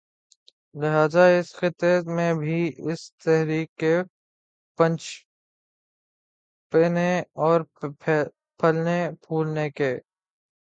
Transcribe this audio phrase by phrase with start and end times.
[0.75, 2.59] لہٰذا اس خطے میں بھی
[2.89, 3.93] اس تحریک کے
[4.79, 5.11] پنپنے
[7.39, 7.57] اور
[8.59, 9.91] پھلنے پھولنے کے